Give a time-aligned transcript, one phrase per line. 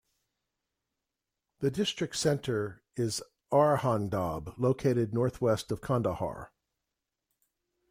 [1.59, 6.51] The district centre is Arghandab, located northwest of Kandahar.